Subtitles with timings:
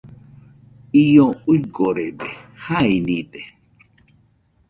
[1.01, 1.25] Io
[1.55, 2.31] uigorede,
[2.69, 3.43] jainide,